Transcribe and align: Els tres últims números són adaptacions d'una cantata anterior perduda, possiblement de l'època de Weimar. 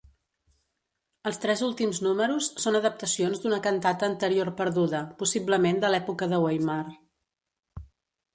Els 1.31 1.35
tres 1.43 1.59
últims 1.67 1.99
números 2.07 2.47
són 2.63 2.77
adaptacions 2.79 3.43
d'una 3.43 3.61
cantata 3.67 4.09
anterior 4.13 4.51
perduda, 4.63 5.03
possiblement 5.21 5.83
de 5.85 5.93
l'època 5.97 6.31
de 6.33 6.41
Weimar. 6.47 6.81